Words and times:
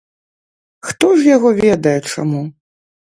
Хто 0.87 1.09
ж 1.19 1.29
яго 1.35 1.49
ведае 1.63 1.97
чаму. 2.15 2.41